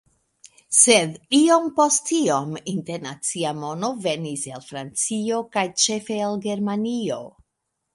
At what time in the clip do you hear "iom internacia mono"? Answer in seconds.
2.21-3.93